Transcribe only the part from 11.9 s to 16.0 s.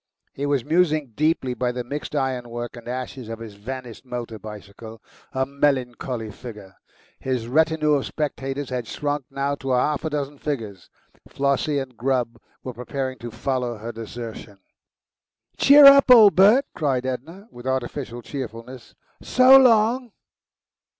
Grubb were preparing to follow her desertion. "Cheer